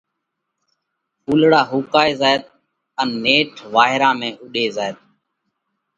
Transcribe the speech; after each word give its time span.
ڦُولڙا 1.23 1.61
ۿُوڪائي 1.69 2.11
زائت 2.21 2.43
ان 3.01 3.09
نيٺ 3.23 3.49
وائيرا 3.73 4.09
۾ 4.19 4.29
اُوڏي 4.41 4.65
زائت۔ 4.75 4.97